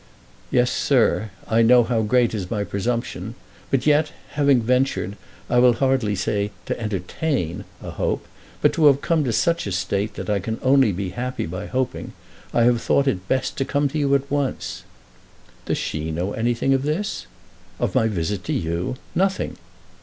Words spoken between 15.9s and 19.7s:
know anything of this?" "Of my visit to you? Nothing."